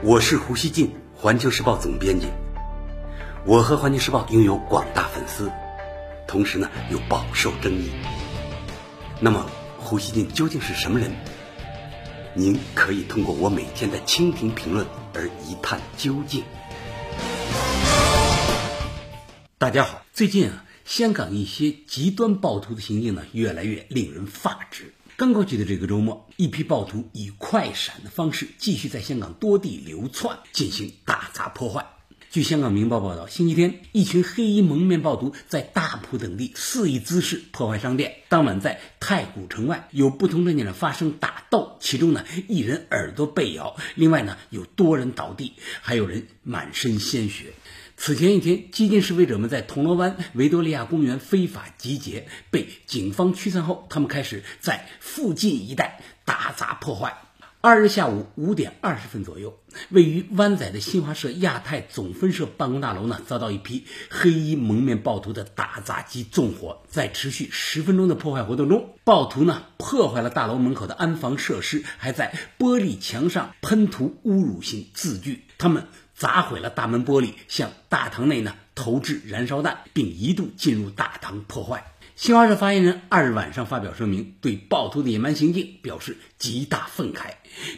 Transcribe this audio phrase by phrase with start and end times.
[0.00, 2.28] 我是胡锡进，环球时报总编辑。
[3.44, 5.50] 我和环球时报拥有广大粉丝，
[6.28, 7.90] 同时呢又饱受争议。
[9.18, 9.44] 那么，
[9.76, 11.10] 胡锡进究竟是什么人？
[12.32, 16.44] 您可以通过我每天的蜻蜓评论而一探究竟。
[19.58, 24.94] 大家好，最近啊，香港一些极端暴徒的行径呢，越来越令人发指。
[25.18, 31.84] 刚过去的这个周末，一批暴徒以快闪的方式继续在香港多地流窜，进行打砸破坏。
[32.30, 38.18] 据香港明报报道，星期天，一群黑衣蒙面暴徒在大埔等地肆意滋事，破坏商店。
[38.28, 47.46] 当晚，在太古城外有不同证件的发生打斗，其中呢，一人耳朵被咬，另外呢，有多人倒地，还有人满身鲜血。
[48.00, 57.18] 此前一天，激进示威者们在铜锣湾维多利亚公园非法集结，被警方驱散后，他们开始在附近一带打砸破坏。
[57.60, 59.58] 二日下午五点二十分左右，
[59.90, 66.82] 位于湾仔的新华社亚太总分社办公大楼呢，遭到一批黑衣蒙面暴徒的打砸及纵火。
[66.88, 75.42] 在持续十分钟的破坏活动中，暴徒呢破坏了大楼门口的安防设施，还在玻璃墙上喷涂侮辱性字句。
[75.58, 75.88] 他们。
[76.18, 81.94] 砸毁了大门玻璃，向大堂内呢投掷燃烧弹，并一度进入大堂破坏。
[82.16, 87.34] 新华社发言人二日晚上发表声明，对暴徒的野蛮行径表示极大愤慨，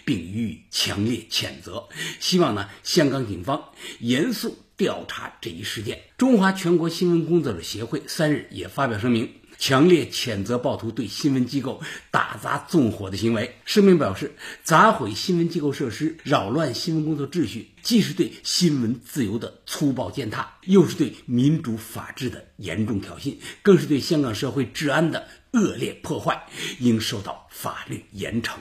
[0.06, 1.88] 并予以强烈谴责，
[2.18, 3.62] 希望呢香港警方
[3.98, 6.00] 严肃调查这一事件。
[6.16, 9.30] 中华全国新闻工作者协会三日也发表声明。
[9.60, 13.56] 强烈谴责暴徒对新闻机构打砸纵火的行为。
[13.66, 26.46] 声明表示，砸毁新闻机构设施、扰乱新闻工作秩序，既是对新闻自由的粗暴践踏，又是对民主法治的严重挑衅，更是对香港社会治安的恶劣破坏，
[26.78, 28.54] 应受到法律严惩。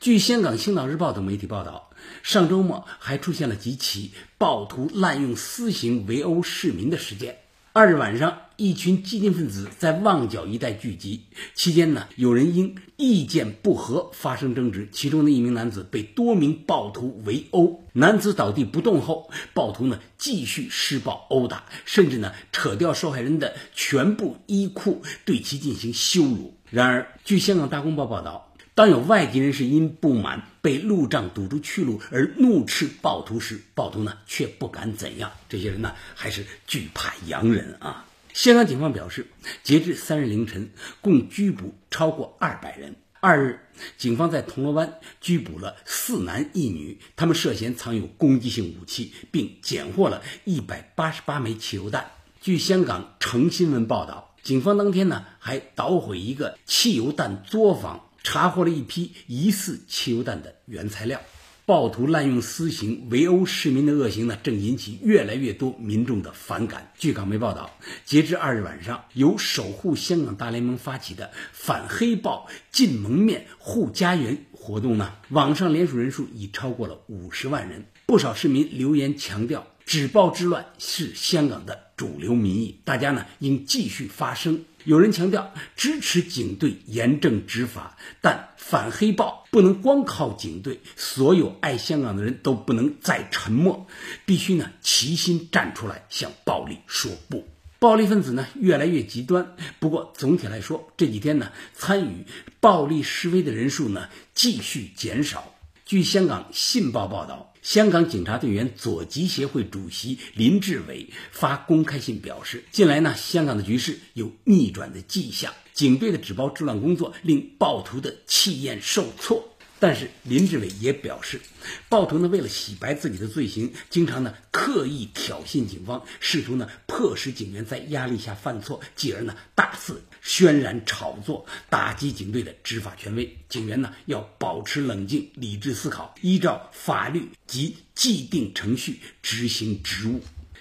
[0.00, 1.90] 据香港《星岛日报》等媒体报道，
[2.24, 7.38] 上周末还出现了几起暴徒滥用私刑围殴市民的事件。
[7.72, 26.52] 二日晚上，一群激进分子在旺角一带聚集，期间呢，有人因意见不合发生争执，其中的一名男子被多名暴徒围殴，男子倒地不动后，暴徒呢继续施暴殴打，甚至呢扯掉受害人的全部衣裤，对其进行羞辱。
[26.70, 28.48] 然而，据香港大公报报道。
[28.72, 35.32] 当有外籍人士因不满被路障堵住去路而怒斥暴徒时，暴徒呢却不敢怎样。
[35.48, 38.06] 这些人呢还是惧怕洋人啊。
[38.32, 39.26] 香港警方表示，
[39.62, 42.94] 截至三日凌晨，共拘捕超过二百人。
[43.22, 43.60] 二日，
[43.98, 52.12] 警方在铜锣湾拘捕了四男一女，他们涉嫌藏有攻击性武器，并检获了一百八十八枚汽油弹。
[52.40, 58.09] 据香港诚新闻报道，警方当天呢还捣毁一个汽油弹作坊。
[58.32, 61.20] 查获了一批疑似汽油弹的原材料。
[61.66, 66.92] 暴徒滥用私刑围殴市民的恶行呢，正引起越来越多民众的反感。
[66.96, 67.68] 据港媒报道，
[68.04, 77.84] 截至二日晚上，由守护香港大联盟发起的反黑暴、禁蒙面、护家园活动呢，网上联署人数已超过了五十万人。
[78.06, 84.64] 不少市民留言强调，止暴制乱是香港的主流民意，大家呢应继续发声。
[84.84, 93.86] 有人强调支持警队严正执法，但反黑暴不能光靠警队，所有爱香港的人都不能再沉默，
[94.24, 97.46] 必须呢齐心站出来向暴力说不。
[97.78, 102.24] 暴力分子呢越来越极端，不过总体来说，这几天呢参与
[102.60, 105.52] 暴力示威的人数呢继续减少。
[105.84, 107.49] 据香港信报报道。
[107.62, 119.46] 香港警察队员左吉协会主席林志伟发公开信表示，近来呢，香港的局势有逆转的迹象，警队的止暴制乱工作令暴徒的气焰受挫。
[119.80, 121.40] 但是林志伟也表示，
[121.88, 133.38] 暴徒呢为了洗白自己的罪行，经常呢刻意挑衅警方，试图呢迫使警员在压力下犯错，继而呢大肆渲染炒作，打击警队的执法权威。
[133.48, 140.20] 警员呢要保持冷静、理智思考，依照法律及既定程序执行职务。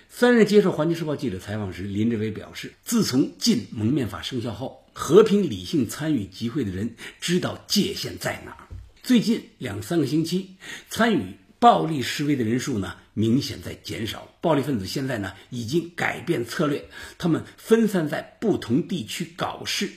[0.09, 8.68] 三日接受《环球时报》记者采访时，林志伟表示，自从禁蒙面法生效后，和平理性参与集会的人知道界限在哪儿。
[9.09, 10.57] 最近两三个星期，
[10.87, 14.35] 参与暴力示威的人数呢明显在减少。
[14.39, 19.89] 暴力分子现在呢已经改变策略，他们分散在不同地区搞事，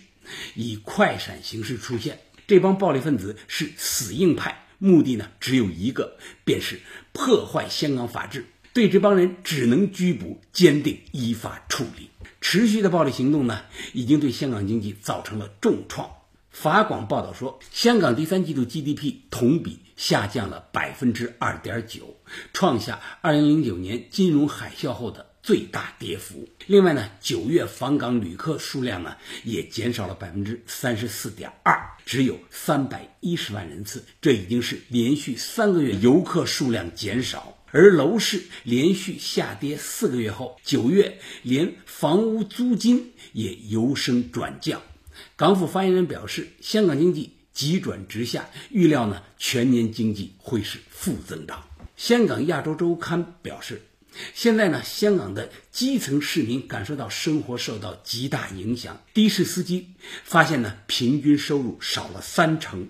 [0.54, 2.20] 以快闪形式出现。
[2.46, 6.16] 这帮暴力分子是死硬派，目的呢只有一个，
[6.46, 6.80] 便是
[7.12, 8.46] 破坏香港法治。
[8.72, 12.08] 对这帮人，只能拘捕，坚定依法处理。
[12.40, 13.60] 持续的暴力行动呢，
[13.92, 16.08] 已经对香港经济造成了重创。
[16.52, 22.14] 法广报道说，香港第三季度 GDP 同比下降了百分之二点九，
[22.52, 26.46] 创下二零零九年金融海啸后的最大跌幅。
[26.66, 37.56] 另外呢，九月访港旅客数量呢也减少了百分之三十四点二，只有三百一十万人次，这已经是连续三个月游客数量减少。
[37.70, 44.82] 而楼市连续下跌四个月后，九月连房屋租金也由升转降。
[45.36, 51.62] 港府发言人表示，香港经济急转直下，预料呢全年经济会是负增长。
[51.96, 53.82] 香港亚洲周刊表示，
[54.34, 59.88] 现在呢香港的基层市民感受到生活受到极大影响，的士司机
[60.24, 62.88] 发现呢平均收入少了三成，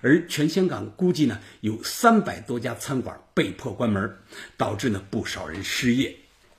[0.00, 4.16] 而全香港估计呢有三百多家餐馆被迫关门，
[4.56, 6.16] 导致呢不少人失业。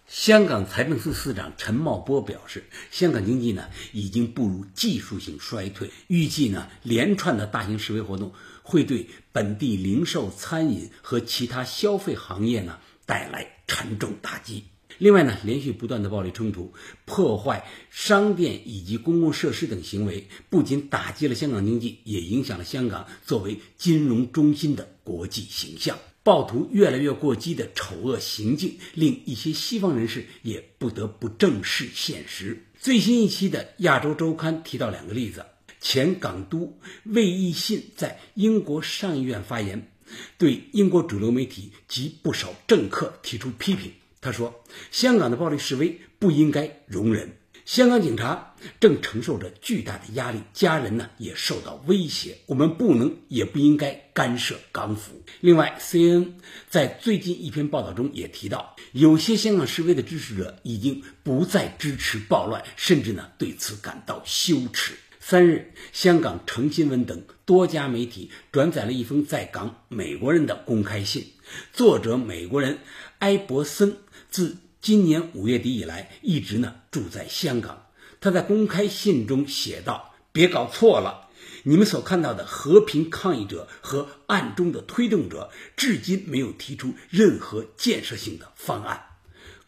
[0.10, 8.34] 香港财政司司长陈茂波表示，香港经济呢已经步入技术性衰退，预计呢连串的大型示威活动
[8.64, 14.64] 会对本地零售、餐饮和其他消费行业呢带来沉重打击。
[14.98, 16.74] 另外呢，连续不断的暴力冲突、
[17.06, 26.00] 破坏商店以及公共设施等行为，不仅打击了香港经济，也影响了香港作为金融中心的国际形象。
[26.21, 32.66] 暴徒越来越过激的丑恶行径，令一些西方人士也不得不正视现实。
[32.80, 35.45] 最新一期的《亚洲周刊》提到两个例子：
[35.80, 39.89] 前港督魏义信在英国上议院发言，
[40.38, 43.92] 对英国主流媒体及不少政客提出批评。
[44.22, 47.38] 他说：“香港的暴力示威不应该容忍。”
[47.69, 52.36] 香港警察正承受着巨大的压力，家人呢也受到威胁。
[52.48, 55.21] 我们不能也不应该干涉港府。
[55.39, 56.31] 另外，CNN
[56.68, 64.95] 在最近一篇报道中也提到，有些香港示威的支持者已经不再支持暴乱，甚至呢对此感到羞耻。
[65.19, 71.24] 三日，香港诚新闻等多家媒体转载了一封在港美国人的公开信，
[71.72, 72.80] 作者美国人
[73.19, 73.95] 埃伯森
[74.31, 74.57] 自。
[74.81, 77.88] 今年五月底以来，一直呢住在香港。
[78.22, 81.28] 他在公开信中写道：“别搞错了，
[81.64, 89.04] 你们所看到的和平抗议者和暗中的推动者，至今没有提出任何建设性的方案。”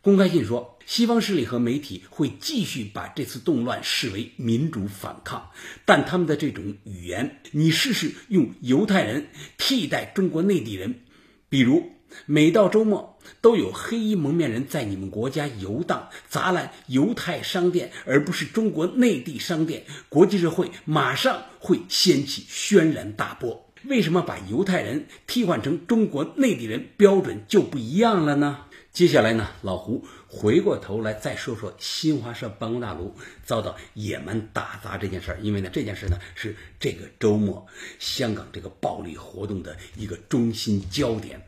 [0.02, 5.52] 公开信说，西方势力和媒体会继续把这次动乱视为民主反抗，
[5.86, 11.02] 但他们的这种语言，你试试用犹太人替代中国内地人，
[11.50, 11.92] 比如。
[12.26, 19.84] 每到周末，都有黑衣蒙面人在你们国家游荡，砸烂犹太商店，而不是中国内地商店。
[20.10, 23.68] 国际社会马上会掀起轩然大波。
[23.86, 28.66] 为什么把犹太人替换成中国内地人标准就不一样了呢？
[28.94, 35.40] 接下来呢，老胡回过头来再说说新华社办公大楼遭到野蛮打砸这件事儿。
[35.42, 37.66] 因为呢，这件事呢是这个周末
[37.98, 41.42] 香港这个暴力活动的一个中心焦点。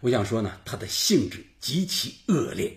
[0.00, 2.76] 我想说呢，它的性质极其恶劣，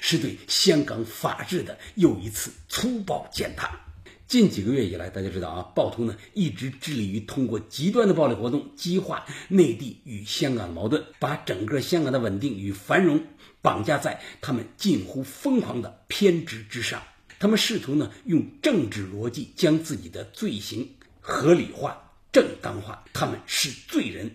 [0.00, 3.80] 是对香港法治的又一次粗暴践踏。
[4.26, 13.24] 近几个月以来，大家知道啊，暴徒呢一直致力于通过极端的暴力活动激化内地与香港矛盾，把整个香港的稳定与繁荣
[13.60, 17.02] 绑架在他们近乎疯狂的偏执之上。
[17.40, 20.90] 他们试图呢用政治逻辑将自己的罪行
[21.20, 22.09] 合理化。
[22.32, 24.30] 正当化，他们是罪人，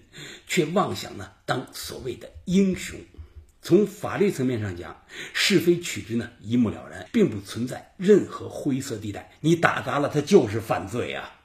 [0.48, 3.00] 却妄想呢当所谓的英雄。
[3.62, 9.32] 从法律层面上讲，是非曲直呢一目了然，并不存在任何灰色地带。
[9.42, 11.40] 你打砸了，它就是犯罪啊！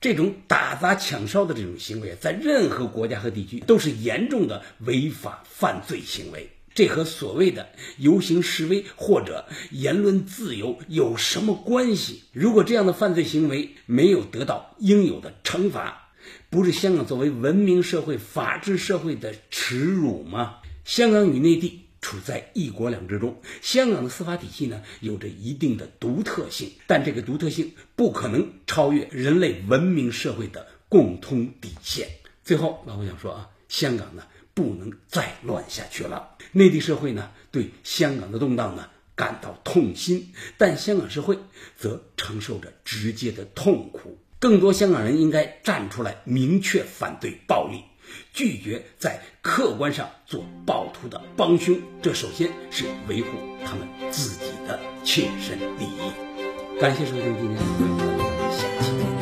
[0.00, 6.50] 这种打砸抢烧的这种行为，在任何国家和地区都是严重的违法犯罪行为。
[6.76, 12.24] 这和所谓的游行示威或者言论自由有什么关系？
[12.32, 16.10] 如果这样的犯罪行为没有得到应有的惩罚，
[16.50, 20.56] 不是香港作为文明社会、法治社会的耻辱吗？
[20.84, 32.06] 香港与内地处在一国两制中，香港的司法体系呢有着一定的独特性，但这个独特性不可能超越人类文明社会的共通底线。
[32.44, 34.22] 最后，老胡想说啊，香港呢？
[34.56, 36.30] 不能再乱下去了。
[36.52, 41.38] 内地社会呢，对香港的动荡呢感到痛心，但香港社会
[41.76, 44.18] 则承受着直接的痛苦。
[44.38, 47.84] 更多香港人应该站出来，明确反对暴力，
[48.32, 51.78] 拒绝在客观上做暴徒的帮凶。
[52.00, 53.28] 这首先是维护
[53.64, 56.80] 他们自己的切身利益。
[56.80, 59.15] 感谢收听今天的。